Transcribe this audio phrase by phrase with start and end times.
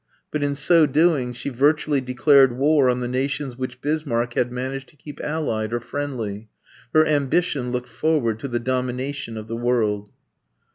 [0.31, 4.89] But in so doing she virtually declared war on the nations which Bismarck had managed
[4.89, 6.49] to keep allied or friendly.
[6.91, 10.09] Her ambition looked forward to the domination of the world.